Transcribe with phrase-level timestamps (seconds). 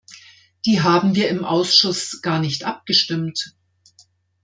[0.65, 3.53] Die haben wir im Ausschuss gar nicht abgestimmt.